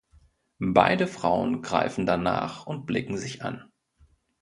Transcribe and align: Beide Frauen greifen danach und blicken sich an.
Beide 0.73 1.05
Frauen 1.05 1.61
greifen 1.61 2.07
danach 2.07 2.65
und 2.65 2.87
blicken 2.87 3.19
sich 3.19 3.43
an. 3.43 3.71